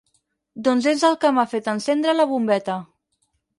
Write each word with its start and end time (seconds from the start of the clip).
Doncs 0.67 0.87
és 0.91 1.03
el 1.09 1.17
que 1.25 1.31
m'ha 1.37 1.45
fet 1.53 1.71
encendre 1.75 2.19
la 2.19 2.29
bombeta. 2.35 2.81